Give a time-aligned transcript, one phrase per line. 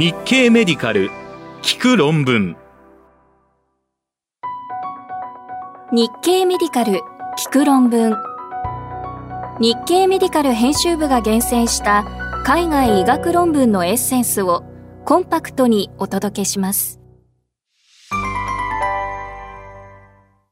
[0.00, 1.10] 日経メディカル
[1.60, 2.56] 聞く論文。
[5.92, 7.02] 日経メディカル
[7.36, 8.16] 聞く論文。
[9.60, 12.06] 日経メディカル編集部が厳選した
[12.46, 14.64] 海外医学論文のエッセンスを
[15.04, 16.98] コンパクトにお届けします。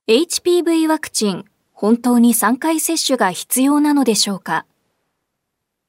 [0.09, 4.67] HPV ワクチン本当に3回接種が必要なのでしょうか？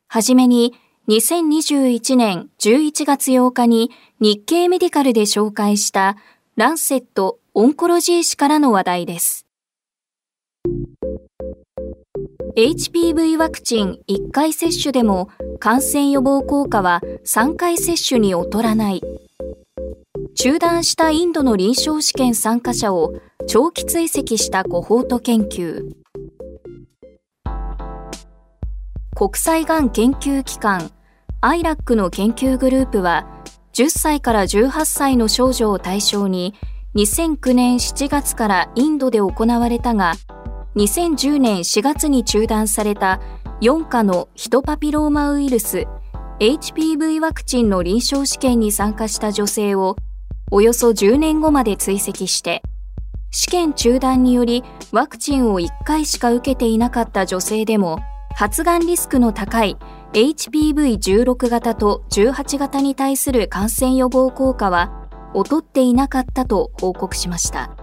[0.07, 0.75] はじめに
[1.09, 3.89] 2021年11月8日に
[4.19, 6.17] 日経メディカルで紹介した
[6.55, 9.47] ランセットオンコロジー誌からの話題です。
[12.55, 19.01] HPV ワクチン1回接種でも感染予防効果は3回接種に劣らない。
[20.35, 23.15] 中断したインドの臨床試験参加者を
[23.47, 25.91] 長期追跡したコホート研究。
[29.15, 30.91] 国際がん研究機関
[31.41, 33.25] アイラックの研究グループは
[33.71, 36.53] 10歳から18歳の少女を対象に
[36.95, 40.15] 2009年7月からインドで行われたが
[40.75, 43.21] 2010年4月に中断された
[43.61, 45.87] 4価のヒトパピローマウイルス
[46.39, 49.95] HPV ワクチンの臨床試験に参加した女性を
[50.51, 52.61] およそ10年後まで追跡して
[53.31, 57.99] 試験中断によりワクチンを1回しか受けていなかった女性でも
[58.35, 59.77] 発がんリスクの高い
[60.13, 67.75] HPV16 型と18型に対する感染予防効果は劣っていなかったと報告しました。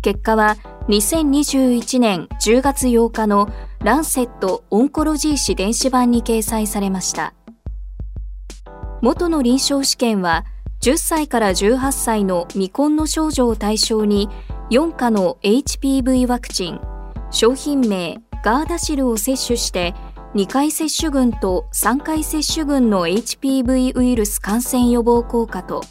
[0.00, 0.56] 結果は
[0.88, 3.50] 2021年10月8日の
[3.84, 7.34] ランセット・オンコロジー誌電子版に掲載されました。
[9.02, 10.46] 元の臨床試験は
[10.80, 14.30] 10歳から18歳の未婚の少女を対象に
[14.70, 16.80] 4価の HPV ワクチン、
[17.30, 19.94] 商品名ガーダシルを接種して
[20.34, 25.82] 2回接種群と3回接種群の HPV ウイルス感染予防効果と、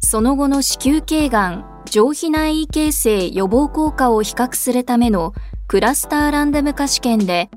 [0.00, 5.34] その後の子宮頸がん、上皮内異形成予防効果を比較するための
[5.68, 7.48] クラスターランダム化試験で、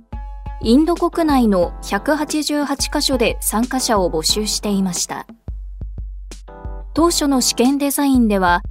[0.61, 5.25] インド国内の188カ所で参加者を募集していました。
[6.93, 8.61] 当初の試験デザインでは、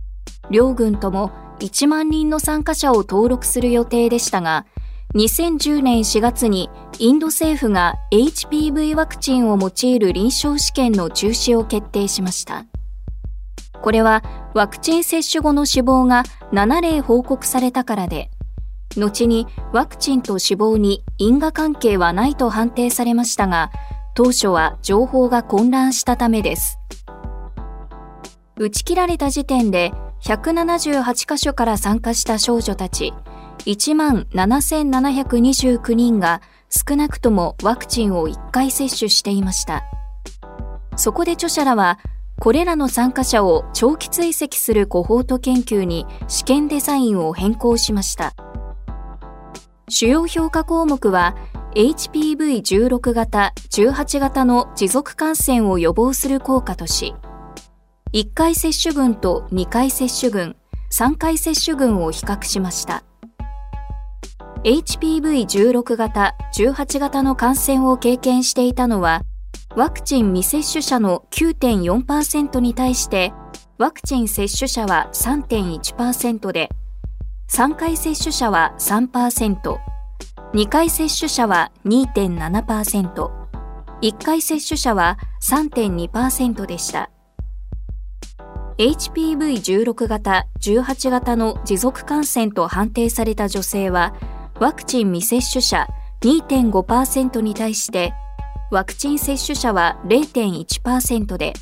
[0.52, 4.64] 両軍とも1万人の参加者を登録する予定でしたが、
[5.14, 12.64] 2010年4月にインド政府が HPV ワクチンを用いる臨床試験の中止を決定しました。
[13.82, 14.22] これは
[14.54, 18.30] ワクチン接種後の死亡が7例報告されたからで、
[18.96, 23.70] 後にワクチンと死亡に因果関係はないと判定されましたが、
[24.14, 26.78] 当初は情報が混乱したためです。
[28.56, 29.92] 打ち切られた時点で
[30.22, 33.12] 178カ所から参加した少女たち
[33.66, 39.84] 1万7729人が少なくともワクチンを1回接種していました。
[40.96, 41.98] そこで著者らは、
[42.40, 48.34] これらの参加者を長期追跡するコホート研究に試験デザインを変更しました。
[49.88, 51.36] 主要評価項目は、
[51.74, 57.14] HPV16 型、18型の持続感染を予防する効果とし、
[58.12, 60.56] 1回接種群と2回接種群、
[60.90, 63.04] 3回接種群を比較しました。
[64.64, 69.22] HPV16 型、18型の感染を経験していたのは、
[69.74, 73.32] ワクチン未接種者の9.4%に対して、
[73.78, 76.70] ワクチン接種者は3.1%で、
[77.50, 79.78] 3回接種者は3%、
[80.54, 83.30] 2回接種者は2.7%、
[84.00, 87.10] 1回接種者は3.2%でした。
[88.78, 94.14] HPV16 型、18型の持続感染と判定された女性は、
[94.62, 95.88] ワクチン未接種者
[96.20, 98.14] 2.5%に対して、
[98.70, 101.52] ワクチン接種者は0.1%で、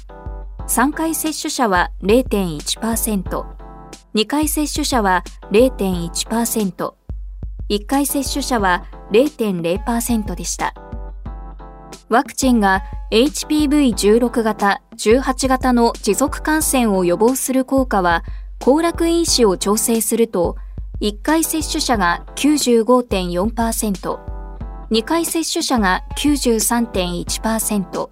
[0.69, 3.45] 3回接種者は0.1%、
[4.15, 6.93] 2回接種者は0.1%、
[7.71, 10.75] 1回接種者は0.0%でした。
[12.11, 12.83] ワクチンが
[13.13, 18.25] HPV16 型、18型の持続感染を予防する効果は、
[18.59, 20.59] 行楽因子を調整すると
[21.01, 24.19] 1回接種者が95.4%、
[24.91, 28.11] 2回接種者が93.1%、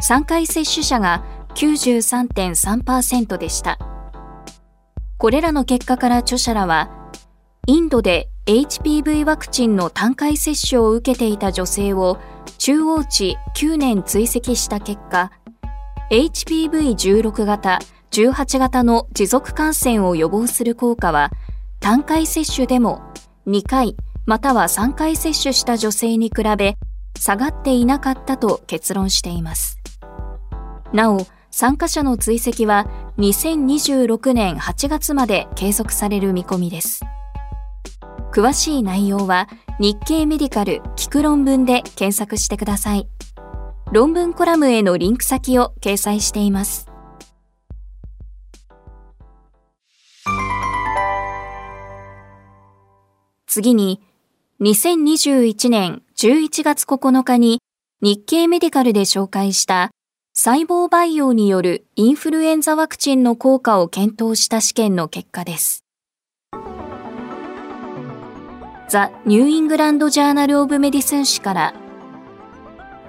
[0.00, 1.24] 3回接種者が
[1.56, 3.76] 93.3%でした。
[5.18, 7.10] これらの結果から著者らは、
[7.66, 12.18] インドで HPV ワクチンの単回接種を受けていた女性を
[12.58, 15.32] 中央値9年追跡した結果、
[16.12, 17.80] HPV16 型、
[18.12, 21.32] 18型の持続感染を予防する効果は
[21.82, 23.02] 単回接種でも
[23.48, 26.76] 2回または3回接種した女性に比べ
[27.18, 29.78] 下がっていなかったと結論しています。
[30.92, 32.86] なお、参加者の追跡は
[33.18, 37.04] 2026年8月まで継続される見込みです。
[38.32, 39.48] 詳しい内容は
[39.80, 43.08] 日経メディカル聞く論文で検索してください。
[43.90, 46.91] 論文コラムへのリンク先を掲載しています。
[53.54, 54.00] 次に、
[54.62, 57.58] 2021年11月9日に
[58.00, 59.90] 日経メディカルで紹介した
[60.32, 65.84] 細胞培養によるインフルエンザワクチンの効果を検討した試験の結果です。
[68.88, 71.74] The New England Journal of Medicine 誌から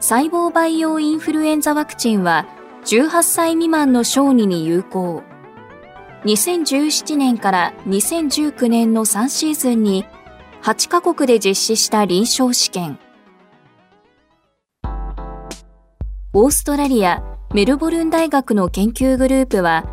[0.01, 2.47] 細胞培養インフルエンザワクチンは
[2.83, 5.23] 18歳未満の小児に有効。
[6.25, 10.05] 2017年から2019年の3シーズンに
[10.63, 12.97] 8カ国で実施した臨床試験。
[16.31, 17.21] オーストラリア・
[17.53, 19.83] メルボルン大学の研究グループは、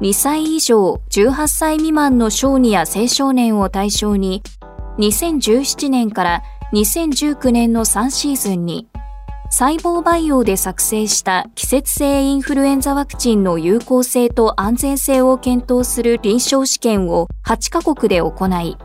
[0.00, 4.42] 2歳以上18歳未満の小児や青少年を対象に、
[4.96, 6.42] 2017年から
[6.72, 8.88] 2019年の3シーズンに、
[9.50, 18.78] 細胞培養で作成した季節性インフルエンザワクチンの有効性と安全性を検討する臨床試験を8カ国で行い、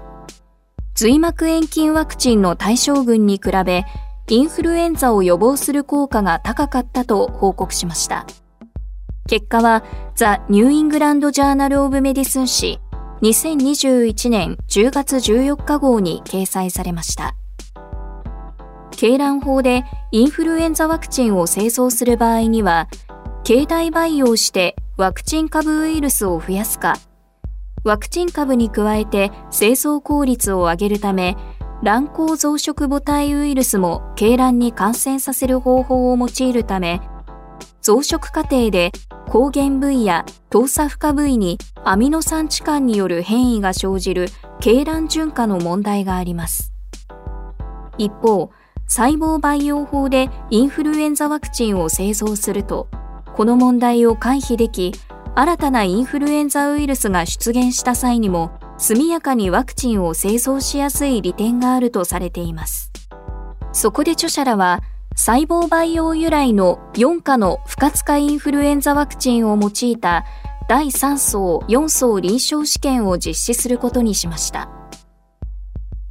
[1.00, 3.86] 髄膜炎菌ワクチンの対照群に比べ、
[4.28, 8.25] インフルエンザを予防する効果が高かったと報告しました。
[9.25, 12.81] 結果は、 The New England Journal of Medicine 誌
[13.22, 17.34] 2021年10月14日号に掲載されました。
[18.92, 22.90] 鶏卵法でインフルエンザワクチンを製造する場合には、
[23.47, 26.98] 継代培養してワクチン株ウイルスを増やすか、
[27.83, 31.37] ワクチン株に加えて製造効率を上げるため、
[31.83, 37.01] 卵胞増殖母体ウイルスも鶏卵に感染させる方法を用いるため、
[37.81, 38.91] 増殖過程で
[39.29, 44.27] 抗原部位や糖鎖負荷部位にアミノ酸置換による変異が生じる
[44.59, 46.73] 鶏卵純化の問題があります。
[47.97, 48.51] 一方、
[48.87, 52.89] 細胞培養法でインフルエンザワクチンを製造すると、
[53.35, 54.93] この問題を回避でき、
[55.35, 62.91] 新たなインフルエンザウイルスが出現した際にも速やかにワクチンを製造しやすい利点があるとされています。
[63.71, 64.81] そこで著者らは
[65.15, 70.25] 細胞培養由来の4価の不活化インフルエンザワクチンを用いた
[70.69, 74.69] 第3層4層臨床試験を実施することにしました。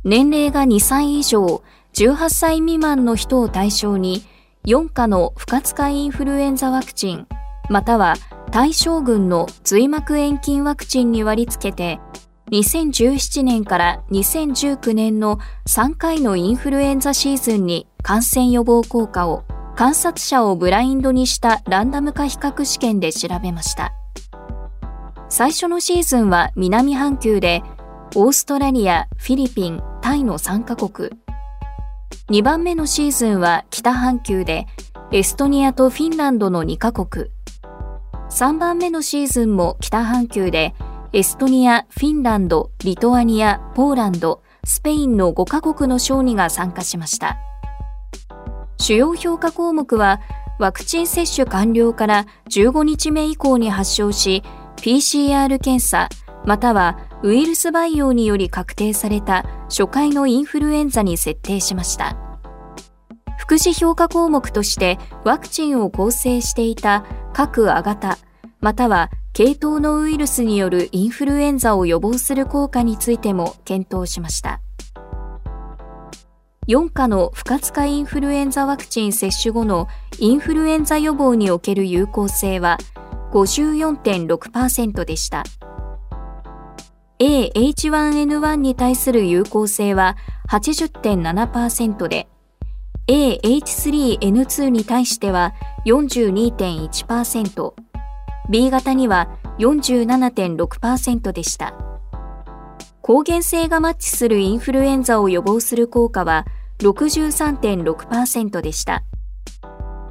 [0.04, 1.62] 年齢が2歳以上
[1.94, 4.22] 18歳未満の人を対象に
[4.66, 7.26] 4価の不活化インフルエンザワクチン
[7.68, 8.14] または
[8.50, 12.00] 対象群の髄膜炎菌ワクチンに割り付けて、
[12.50, 19.44] 2017年から2019年の3回のインフルエンザシーズンに感染予防効果を
[19.76, 23.92] 観察者をブラインドにしたランダム化比較試験で調べました。
[25.28, 27.62] 最初のシーズンは南半球で、
[28.14, 31.10] オーストラリア、フィリピン、タイの3カ国。
[32.30, 34.66] 2番目のシーズンは北半球で、
[35.12, 37.30] エストニアとフィンランドの2カ国。
[38.30, 40.74] 3番目のシーズンも北半球で、
[41.12, 47.38] エストニア、フィンランド、リトアニア、ポーランド、スペインの5カ国の小児が参加しました。
[48.78, 50.20] 主要評価項目は、
[50.58, 54.42] ワクチン接種完了から15日目以降に発症し、
[54.76, 56.08] PCR 検査、
[56.44, 62.16] またはウイルス培養により確定された初回のインフルエンザに設定しました。
[63.38, 67.06] 副次評価項目としてワクチンを構成していた
[67.38, 68.18] 各亜型、
[68.58, 74.60] または系統のウイルスによるインフルエンザを予防する効果についても検討しました。
[76.66, 79.86] 4価の不活化インフルエンザワクチン接種後の
[80.18, 82.76] インフルエンザ予防における有効性は
[83.32, 85.44] 54.6%でした。
[87.20, 90.16] AH1N1 に対する有効性は
[90.50, 92.26] 80.7%で、
[93.08, 95.54] AH3N2 に対しては
[95.86, 97.72] 42.1%、
[98.50, 101.74] B 型には47.6%でした。
[103.02, 106.44] 抗原性がマッチするインフルエンザを予防する効果は
[106.80, 109.02] 63.6%でした。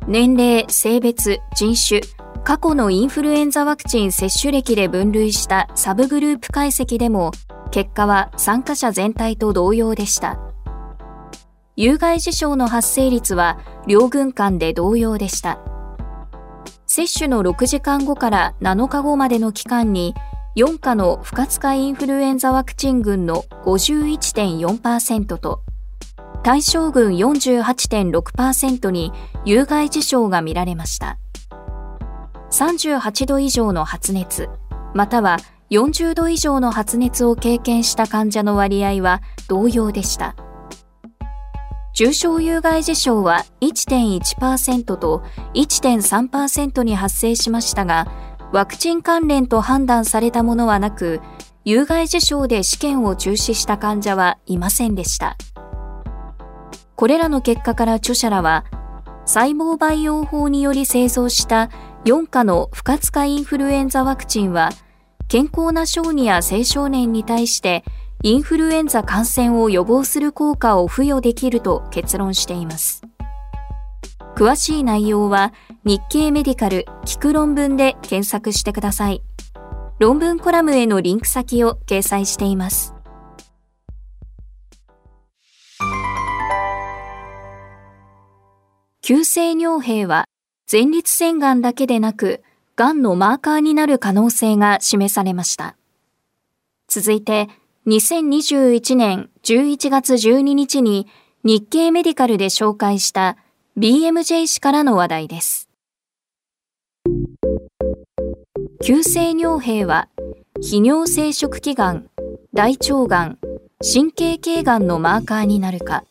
[0.08, 2.02] 年齢、性別、人種、
[2.44, 7.32] 過去のインフルエンザワクチン接種歴で分類したサブグループ解析でも
[7.72, 10.47] 結果は参加者全体と同様でした。
[11.80, 15.60] 有害事象の発生率は両軍間で同様でした。
[16.88, 20.16] 接種の6時間後から7日後までの期間に
[20.56, 25.62] 4価の不活化インフルエンザワクチン群の51.4%と
[26.42, 29.12] 対象群48.6%に
[29.46, 31.20] 有害事象が見られました。
[32.50, 34.50] 38度以上の発熱、
[34.96, 35.38] または
[35.70, 40.36] 40度以上の発熱を経験した患者の割合は同様でした。
[41.98, 45.24] 重症有害事象は1.1%と
[45.56, 48.08] 1.3%に発生しましたが、
[48.54, 51.22] ワクチン関連と判断されたものはなく、
[51.66, 55.38] 有害事象で試験を中止した患者はいませんでした。
[56.96, 58.66] これらの結果から著者らは、
[59.26, 61.72] 細胞培養法により製造した
[62.06, 64.70] 4価の不活化インフルエンザワクチンは、
[65.28, 67.84] 健康な小児や青少年に対して
[68.24, 73.04] インフルエンザ感染を予防する効果を付与できると結論しています。
[74.36, 79.22] 詳しい内容は日経メディカル聞く論文で検索してください。
[80.00, 82.94] 論文コラムへのリンク先を掲載しています。
[89.02, 90.26] 急性尿閉は
[90.70, 92.44] 前立腺がんだけでなく、
[92.76, 95.78] がんのマーカーになる可能性が示されました。
[96.88, 97.48] 続いて、
[97.88, 101.08] 2021年11月12日に
[101.46, 103.38] 日経メディカルで紹介した
[103.78, 105.70] BMJ 氏からの話題です。
[108.84, 110.10] 急性尿閉は、
[110.62, 112.10] 泌尿生殖器がん、
[112.54, 113.40] 大腸がん、
[113.82, 116.04] 神経系がんのマーカーになるか、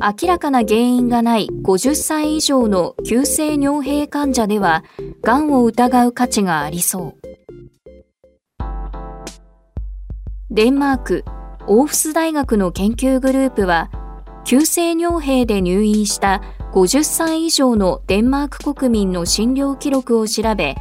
[0.00, 4.84] 明らかな原因がない50歳以上の急性尿閉患者では、
[5.22, 7.19] がんを疑う価値がありそう。
[10.52, 11.24] デンマーク、
[11.68, 13.88] オーフス大学の研究グループは、
[14.44, 16.42] 急性尿閉で入院した
[16.72, 20.74] 50歳以上のデンマーク国民の診療記録を調べ、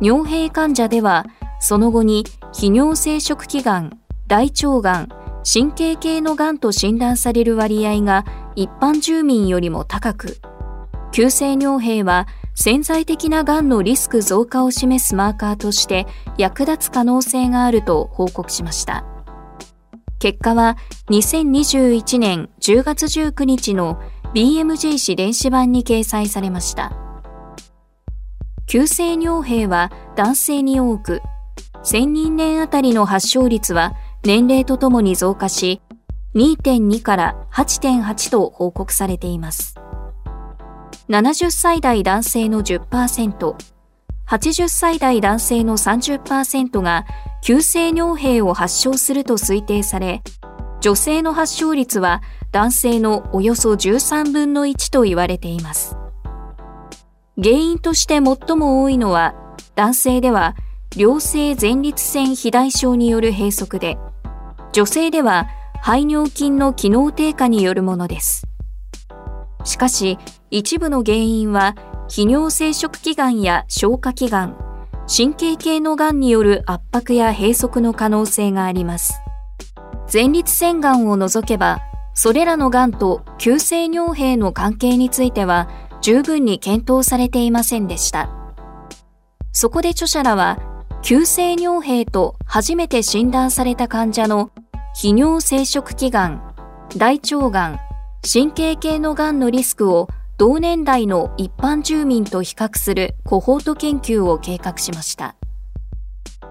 [0.00, 1.26] 尿閉患者では、
[1.60, 5.08] その後に泌尿生殖器がん、大腸がん、
[5.44, 8.24] 神経系のがんと診断される割合が
[8.56, 10.38] 一般住民よりも高く、
[11.12, 16.06] 急性尿閉は潜在的ながんのリスク増加を示すマーカーとして
[16.36, 19.04] 役立つ可能性があると報告しました。
[20.18, 20.76] 結果は
[21.10, 24.00] 2021年10月19日の
[24.34, 26.92] BMJ 誌電子版に掲載されました。
[28.66, 31.20] 急性尿閉は男性に多く、
[31.84, 35.82] 1000人年あたりの発症率は年齢とともに増加し、
[36.34, 39.81] 2.2から8.8と報告されています。
[41.08, 43.56] 70歳代男性の10%、
[44.28, 47.04] 80歳代男性の30%が
[47.42, 50.22] 急性尿閉を発症すると推定され、
[50.80, 55.96] 女性の発症率は男性のおよそ13分の1と言われています。
[57.36, 59.34] 原因として最も多いのは、
[59.74, 60.54] 男性では
[60.96, 63.98] 良性前立腺肥大症による閉塞で、
[64.72, 65.48] 女性では
[65.80, 68.46] 排尿筋の機能低下によるものです。
[69.64, 70.18] しかし、
[70.50, 71.76] 一部の原因は、
[72.08, 74.56] 泌尿生殖器がんや消化器がん、
[75.14, 79.14] 神経系のがんによる圧迫や閉塞の可能性があります。
[80.12, 81.80] 前立腺がんを除けば、
[82.14, 85.70] それらのがんと急性尿閉の関係については
[86.02, 88.28] 十分に検討されていませんでした。
[89.52, 90.58] そこで著者らは、
[91.02, 94.50] 急性尿閉と初めて診断された患者の
[94.96, 96.54] 泌尿生殖器がん、
[96.96, 97.78] 大腸がん、
[98.24, 105.34] 神経系のがんのリスクを同年代の一般住民と比較するコホート研究を計画しました。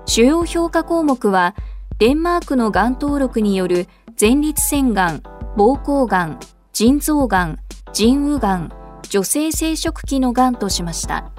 [0.05, 1.55] 主要評価項目は、
[1.97, 3.87] デンマークのがん登録による
[4.19, 5.17] 前立腺がん、
[5.55, 6.39] 膀胱がん、
[6.73, 7.57] 腎臓がん、
[7.93, 8.71] 腎右がん、
[9.09, 11.31] 女性生殖器のがんとしました。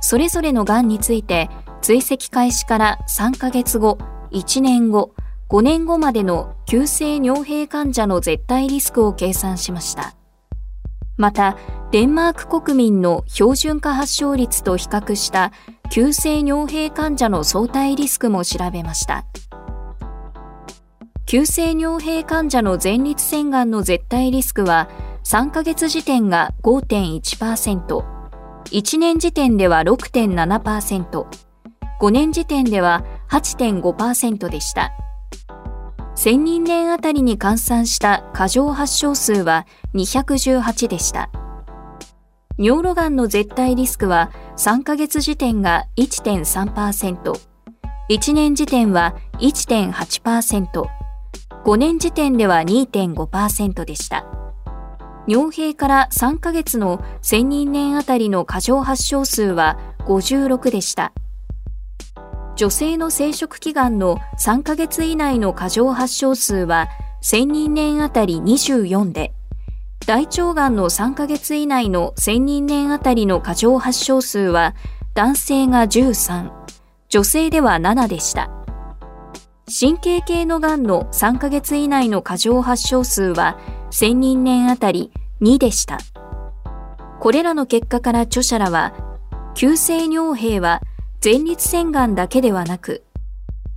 [0.00, 1.48] それぞれのがんについて
[1.80, 3.98] 追跡開始から3ヶ月後、
[4.32, 5.13] 1年後、
[5.50, 10.14] 5年後までの急性尿閉患者の絶対リスクを計算しました。
[11.16, 11.56] また、
[11.92, 15.52] デンマーク国民の標準化発症率と比較した
[15.90, 19.26] 急性尿閉患者の相対リスクも調べました。
[21.26, 24.88] 急性尿閉患者の前立腺がんの絶対リスクは
[25.24, 28.04] 3ヶ月時点が5.1%、
[28.70, 31.26] 1年時点では6.7%、
[32.00, 34.92] 5年時点では8.5%でした。
[36.16, 41.30] 1000人年あたりに換算した過剰発症数は218でした。
[42.56, 47.32] 尿路がんの絶対リスクは3ヶ月時点が1.3%、
[48.10, 50.84] 1年時点は1.8%、
[51.64, 54.24] 5年時点では2.5%でした。
[55.26, 61.12] 尿閉から3ヶ月の1000人年あたりの過剰発症数は56でした。
[62.56, 66.88] 女性の生殖器がんの3ヶ月以内の過剰発症数は
[67.22, 69.32] 1000人年あたり24で、
[70.06, 74.74] 大腸がんの3ヶ月以内の1000人年あたりの過剰発症数は
[75.14, 76.52] 男性が13、
[77.08, 78.50] 女性では7でした。
[79.66, 83.58] 神経系のがんの3ヶ月以内の過剰発症数は
[83.90, 85.98] 1000人年あたり2でした。
[87.18, 88.92] これらの結果から著者らは、
[89.54, 90.82] 急性尿閉は
[91.24, 93.02] 前立腺がんだけではなく、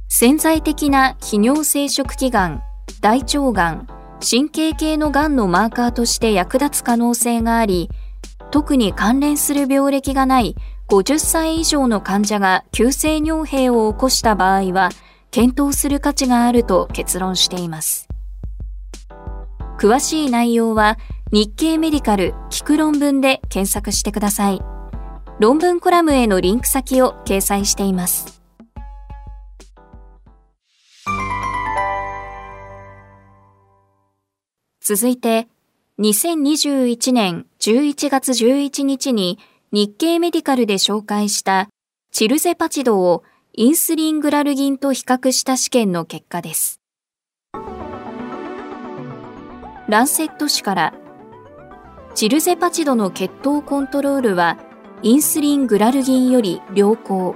[0.10, 2.62] 潜在的な泌尿生殖器がん、
[3.00, 3.88] 大腸がん、
[4.20, 7.89] 神経系のがんのマーカーとして役立つ可能性があり、
[8.51, 10.58] 特に関連する病歴がない
[10.89, 14.89] 50歳以上の患者が急性尿閉を起こした場合は、
[15.32, 18.10] 検討する価値があると結論しています。
[19.80, 20.98] 詳しい内容は
[21.32, 24.76] 日経メディカル聞く論文で検索してください。
[25.39, 28.41] 論文コラムへのリンク先を掲載しています。
[34.82, 35.48] 続いて、
[36.00, 39.38] 2021年11月11日に
[39.72, 41.70] 日経メディカルで紹介した
[42.12, 46.82] チルゼパチドをインスリングラルギンと比較した試験の結果です。
[49.88, 50.94] ランセット紙から
[52.15, 54.58] チルゼパチドの血糖コントロールは
[55.04, 57.36] インスリングラルギンより良好。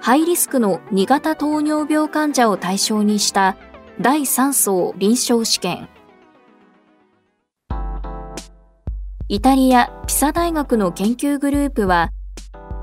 [0.00, 3.56] ハイリスクの2型糖尿病患者を対象にした
[4.00, 5.88] 第3層臨床試験。
[9.28, 12.10] イタリア・ピサ大学の研究グループは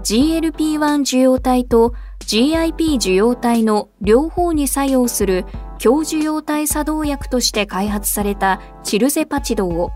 [0.04, 5.46] GLP-1 受容体と GIP 受容体の両方に作用する
[5.77, 9.92] 強受容体作動薬として開発されたチルゼパチドを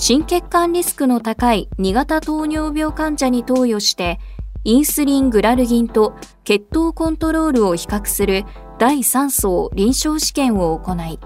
[0.00, 4.18] 心血管リスクの高い2型糖尿病患者に投与して
[4.64, 8.44] インスリングラルギンと血糖コントロールを比較する
[8.78, 11.20] 第3層臨床試験を行い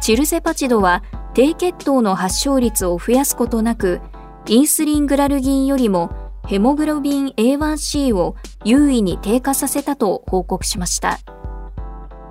[0.00, 1.02] チルゼパチドは
[1.34, 4.00] 低血糖の発症率を増やすことなく、
[4.46, 6.10] インスリングラルギンよりも
[6.46, 11.18] ヘモグロビン A1C を優位に低下させたと報告しました。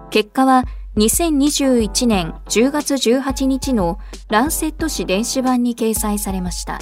[0.09, 0.63] 結果は
[0.97, 6.79] 2021年10月18日のランセット紙電子版に掲載されました。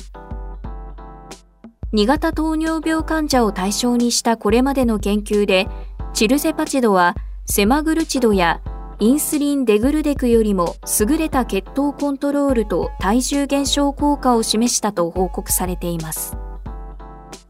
[1.94, 5.68] 2型糖尿病患者を対象にしたこれまでの研究で、
[6.14, 8.62] チルゼパチドはセマグルチドや
[9.00, 16.38] インスリンデグルデクよりも優れた血糖コントロールと体重減少効果を示したと報告されています。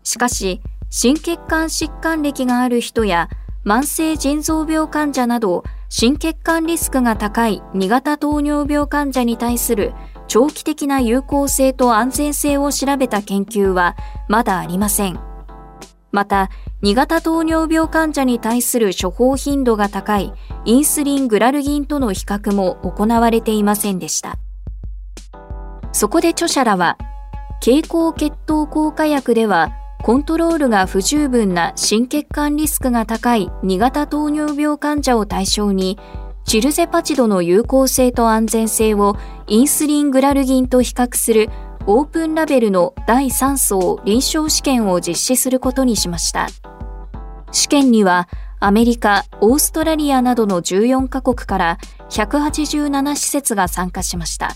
[0.02, 3.30] しかし、心血管疾患歴がある人や
[3.64, 9.94] 慢性腎臓病患者など心血管リスクが高い2型糖尿病患者に対する
[10.28, 13.96] 長期的な有効性と安全性を調べた研究は
[14.28, 15.20] まだありません。
[16.12, 16.50] また、
[16.82, 24.38] 2型糖尿病患者に対する処方頻度が高いインスリングラルギンとの比較も行われていませんでした。
[25.92, 26.98] そこで著者らは、
[27.62, 29.72] 経口血糖効果薬では
[30.04, 35.98] コントロールが不十分な心血管リスクが高い2型糖尿病患者を対象に
[36.44, 41.50] チルゼパチドの有効性と安全性をインスリングラルギンと比較する
[41.88, 46.48] オープンラベルの第3層臨床試験を実施することにしました。
[47.52, 48.28] 試験には
[48.60, 51.78] アメリカ、オーストラリアなどの14カ国から
[52.10, 54.56] 187施設が参加しました。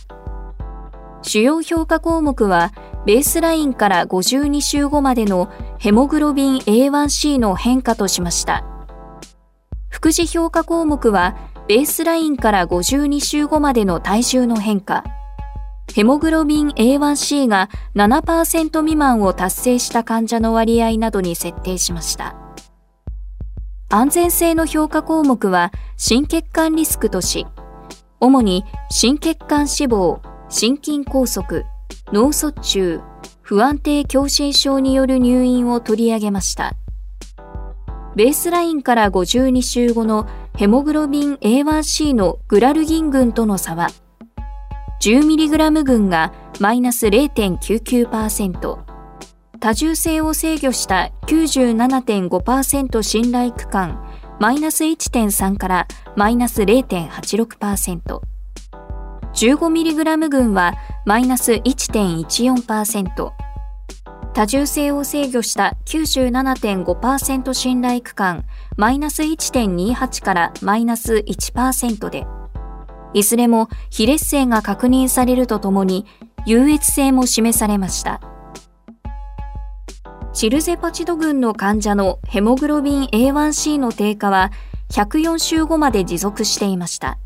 [1.22, 2.72] 主要評価項目は、
[3.06, 8.64] ベースラインから52週後までのヘモグロビン A1C の変化としました。
[9.90, 11.36] 副次評価項目は、
[11.68, 15.04] ベースラインから52週後までの体重の変化、
[15.94, 22.36] ヘモグロビン A1C が7%未満を達成した患者の割合などに設定しました。
[23.90, 27.48] 安全性の評価項目は心血管リスクとし、
[28.20, 31.64] 主に心血管死亡、心筋梗塞、
[32.12, 33.02] 脳卒中、
[33.42, 36.74] 不安定狭心症による入院を取り上げました。
[38.16, 43.90] ベースラインから52週後のヘモグロビン A1C のグラルギン群との差は、
[45.02, 48.80] 10mg 群がマイナス0.99%、
[49.60, 54.04] 多重性を制御した97.5%信頼区間
[54.40, 58.29] マイナス1.3からマイナス0.86%。
[59.34, 60.74] 15mg 群は
[61.06, 63.32] マイナス1.14%。
[64.34, 68.46] 多重性を制御した97.5%信頼区間
[68.78, 72.26] マイナス1.28からマイナス1%で、
[73.14, 76.06] いずれも非劣性が確認されるとともに
[76.46, 78.22] 優越性も示されました。
[80.32, 84.52] チルゼパチド群の患者のヘモグロビン A1C の低下は
[84.92, 87.18] 104週後まで持続していました。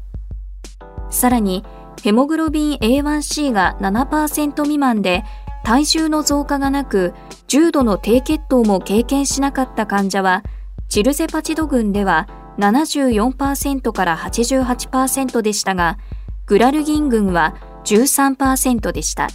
[1.09, 1.63] さらに、
[2.03, 5.23] ヘモグロビン A1C が7%未満で
[5.63, 7.13] 体重の増加がなく
[7.47, 10.43] 重度の低血糖も経験しなかった患者は
[10.89, 15.97] チルゼパチド群では74%から88%でしたが
[16.45, 19.29] グラルギン群は13%でした。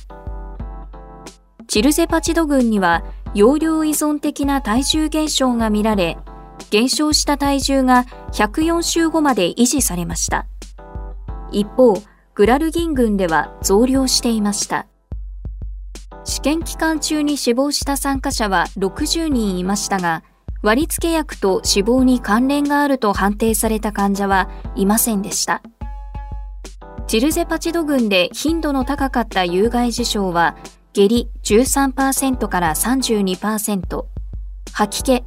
[1.68, 3.02] チルゼパチド群には
[3.32, 6.18] 容量依存的な体重減少が見られ、
[6.68, 10.46] 減少した体重が104週後まで維持されました。
[11.50, 11.94] 一方、
[12.38, 14.86] グラルギン群では増量していました。
[16.22, 20.22] 試験期間中に死亡した参加者は60人いましたが、
[20.62, 25.62] 割付薬と死亡に関連があると判定された患者はいませんでした。
[27.08, 30.56] チルゼパチド群で頻度の高かった有害事象は
[30.92, 34.04] 下痢13%から32%、
[34.74, 35.24] 吐き気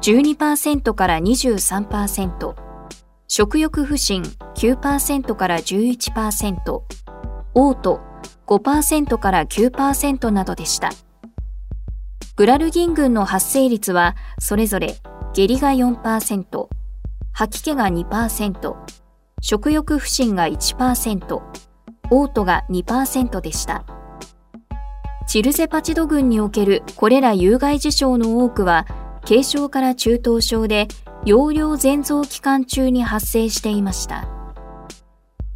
[0.00, 2.54] 12%から23%、
[3.34, 4.20] 食欲不振
[4.56, 6.82] 9%から11%、
[7.54, 7.98] 嘔吐
[8.46, 10.90] 5%から9%などでした。
[12.36, 14.96] グラルギン群の発生率はそれぞれ
[15.32, 16.68] 下痢が4%、
[17.32, 18.76] 吐き気が2%、
[19.40, 21.40] 食欲不振が1%、
[22.10, 23.86] 嘔吐が2%でした。
[25.26, 28.86] チルゼパチド群におけるこれら有害事象の多くは、
[29.26, 30.88] 軽症から中等症で、
[31.24, 34.28] 容量全増期間中に発生していました。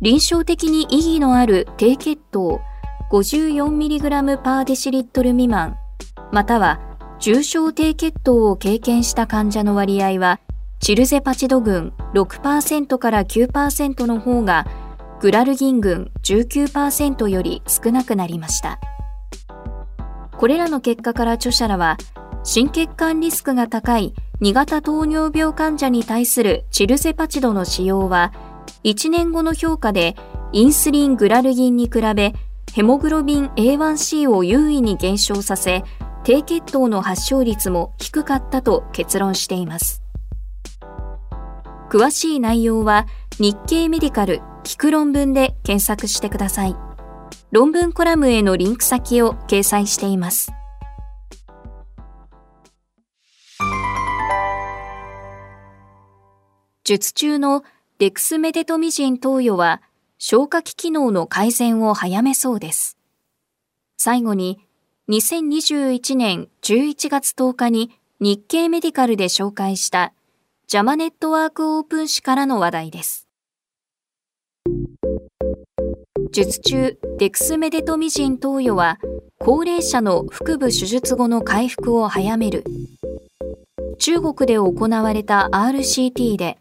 [0.00, 2.60] 臨床的に意義のある低血糖
[3.10, 5.76] 54mg パーデシリットル未満、
[6.32, 6.80] または
[7.18, 10.40] 重症低血糖を経験した患者の割合は、
[10.80, 14.66] チルゼパチド群6%から9%の方が、
[15.20, 18.78] グラルギン群19%より少なくなりました。
[20.36, 21.96] これらの結果から著者らは、
[22.44, 28.32] 心血管リスクが高い2型糖尿病患者に対するチルセパチドの使用は、
[28.84, 30.14] 1年後の評価で
[30.52, 32.34] インスリングラルギンに比べ、
[32.72, 35.84] ヘモグロビン A1C を優位に減少させ、
[36.24, 40.02] 低血糖の発症率も低かったと結論しています。
[41.88, 43.06] 詳しい内容は
[43.38, 46.76] 日経メディカル聞く論文で検索してください。
[47.52, 50.52] 論文コラムへのリンク先を掲載しています。
[56.86, 57.64] 術中の
[57.98, 59.82] デクスメデトミジン投与は
[60.18, 62.96] 消化器機能の改善を早めそうです。
[63.96, 64.60] 最後に、
[65.08, 70.12] 2021年11月10日に日経メディカルで紹介した
[70.68, 73.26] ジャマネットワークオープン誌からの話題です。
[76.30, 79.00] 術中デクスメデトミジン投与は
[79.40, 82.62] 高齢者の腹部手術後の回復を早める
[83.98, 86.58] 中国で行われた RCT で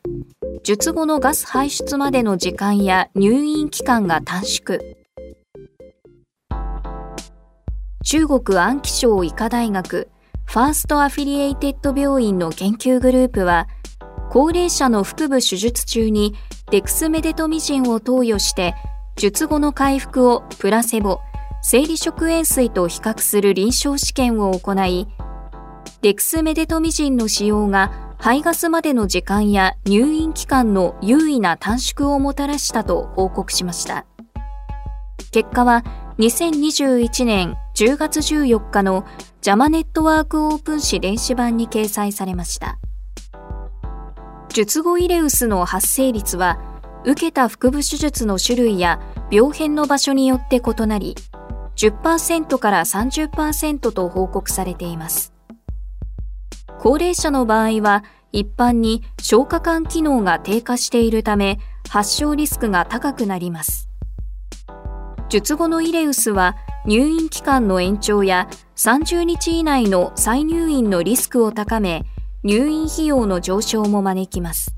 [0.65, 4.79] 術後のガス排出までの時間や入院期間が短縮。
[8.03, 10.07] 中国安徽省医科大学
[10.47, 13.67] ファーストアフィリエイテッド病院の研究グループは
[14.31, 16.33] 高齢者の腹部手術中に
[16.71, 18.73] デクスメデトミジンを投与して
[19.17, 21.19] 術後の回復をプラセボ、
[21.61, 25.07] 生理食塩水と比較する臨床試験を行い、
[26.01, 34.07] デクスメデトミジンの使用が排ガスまでの時間や入院期間の優位な短縮をもたらしたと報告しました。
[35.31, 35.83] 結果は
[36.17, 39.05] 2021年10月14日の
[39.41, 42.79] ジャマネットワークオープン誌電子版に掲載されました。
[44.49, 46.57] 術後イレウスの発生率は
[47.05, 51.15] 受けた腹部手術の種類や病変の場所によって異なり、
[51.75, 55.34] 10%から30%と報告されています。
[56.85, 61.57] 高齢者の場合は一般に消化管機能が低下しているため
[61.89, 63.89] 発症リスクが高くなります。
[65.27, 72.05] 術後のイレウスは入院期間の延長や30日以内の再入院のリスクを高め
[72.43, 74.75] 入院費用の上昇も招きます。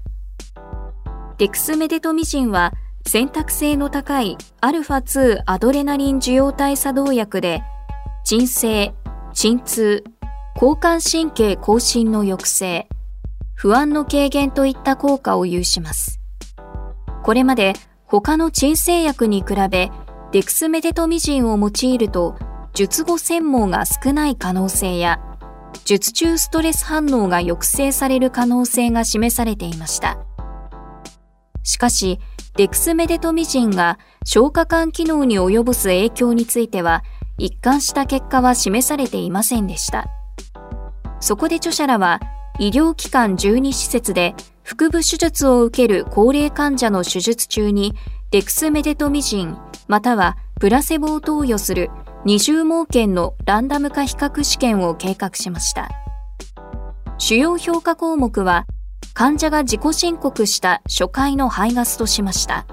[1.38, 2.72] デクスメデトミジンは
[3.06, 7.64] 選択性の高いアルファ2アドレナリン受容体作動薬で、
[8.24, 8.94] 鎮静、
[9.34, 10.06] 鎮痛、
[10.60, 12.88] 交感神経更新の抑制、
[13.54, 16.20] 不安の軽減といった効果を有します。
[17.24, 17.74] これまで
[18.08, 19.92] 他の鎮静薬に比べ、
[20.32, 22.36] デクスメデトミジンを用いると、
[22.74, 25.20] 術後専門が少ない可能性や、
[25.86, 30.18] 術中ストレス反応が抑制される可能性が示されていました。
[31.62, 32.18] しかし、
[32.56, 37.04] デクスメデトミジンが消化管機能に及ぼす影響については、
[37.38, 40.08] 一貫した結果は示されていませんでした。
[41.20, 42.20] そこで著者らは、
[42.60, 47.94] 医療機関12施設で腹部手術を受ける高齢患者の手術中に
[48.32, 51.90] デクスメデトミジンまたはプラセボを投与する
[52.26, 55.90] 二重盲検のランダム化比較試験を計画しました。
[57.20, 58.66] 主要評価項目は
[59.14, 62.66] 患者が自己申告した初回の排ガスとしました。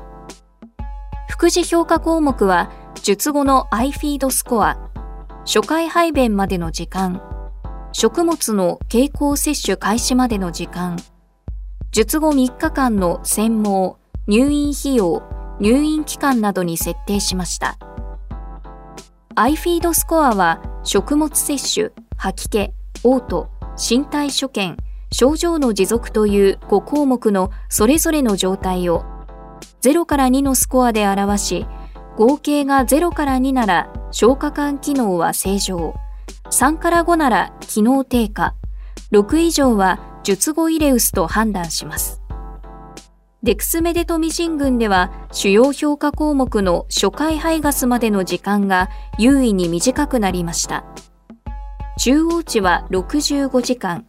[1.29, 2.71] 副次評価項目は
[3.03, 4.91] 術後の iFeed スコア、
[5.45, 7.23] 初回排便までの時間、
[7.97, 10.99] 食物の経口摂取開始までの時間、
[11.93, 13.95] 術後3日間の専門、
[14.27, 15.23] 入院費用、
[15.61, 17.79] 入院期間などに設定しました。
[19.37, 22.73] iFeed スコアは食物摂取、吐き気、
[23.05, 23.47] 嘔吐、
[23.79, 24.77] 身体所見、
[25.13, 29.05] 症状の持続という5項目のそれぞれの状態を
[29.83, 31.67] 0から2のスコアで表し、
[32.17, 35.95] 合計が0から2なら消化管機能は正常、
[36.51, 38.55] 3から5なら機能低下、
[39.13, 42.21] 6以上は術後イレウスと判断します。
[43.43, 50.85] デクスメデトミシン群では主要評価項目の初回排ガスまでの時間が優位に短くなりました。
[51.99, 54.07] 中央値は65時間、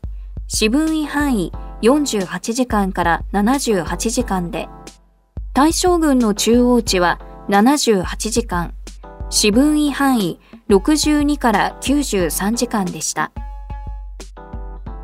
[0.48, 4.70] 四分位範囲48時間から78時間で、
[5.54, 7.20] 対象群の中央値は
[7.50, 8.74] 78時間、
[9.30, 13.32] 四分位範囲62から93時間でした。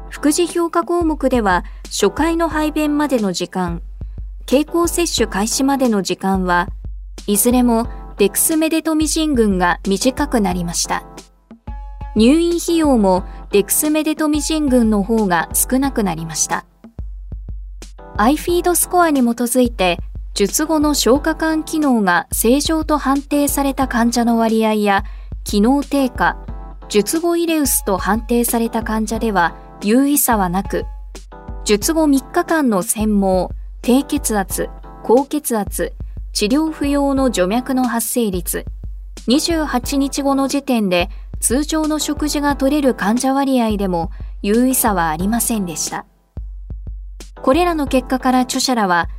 [0.10, 3.84] 副次評価項目では初回の排便までの時間、
[4.48, 6.68] 経口摂取開始までの時間は
[7.28, 11.04] いずれもデクスメデトミジン群が短くなりました。
[12.16, 16.66] 入院費用もデクスメデトミジン群の方が少なくなりました。
[18.18, 20.00] iFeed スコアに基づいて、
[20.34, 25.04] 術後の消化管機能が正常と判定された患者の割合や、
[25.44, 26.38] 機能低下、
[26.90, 30.86] 術後イレウスと判定された患者では有意差はなく、
[31.64, 33.50] 術後3日間の専門、
[33.82, 34.70] 低血圧、
[35.04, 35.94] 高血圧、
[36.34, 38.66] 治療不要の除脈の発生率、
[39.28, 46.06] 28日後の時点で通常の食事が取れる患者割合でも優位差はありませんでした。
[47.42, 49.10] これらの結果から著者らは、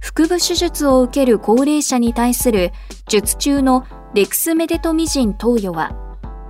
[0.00, 2.72] 腹部手術を受ける高齢者に対する
[3.08, 3.84] 術中の
[4.14, 5.92] レクスメデトミジン投与は、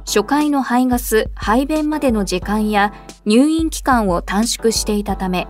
[0.06, 2.94] 初回の排ガス、排便までの時間や
[3.26, 5.48] 入院期間を短縮していたため、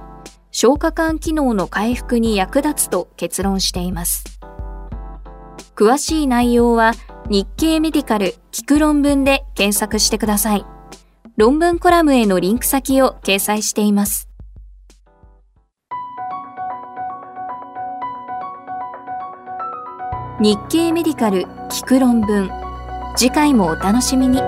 [0.51, 4.25] 消化管機能の回復に役立つと結論しています。
[5.77, 6.93] 詳しい内容は
[7.29, 10.65] 日経メディカル聞く論文で検索してください。
[11.37, 14.29] 論文コラムへのリンク先を掲載しています。
[20.41, 22.51] 日経メディカル聞く論文
[23.17, 24.41] 次回もお楽しみに。